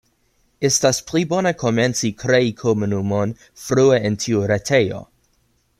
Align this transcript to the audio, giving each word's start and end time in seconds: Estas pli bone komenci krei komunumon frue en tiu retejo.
Estas 0.69 1.01
pli 1.09 1.21
bone 1.33 1.51
komenci 1.63 2.11
krei 2.23 2.49
komunumon 2.63 3.37
frue 3.67 4.03
en 4.11 4.21
tiu 4.25 4.45
retejo. 4.53 5.07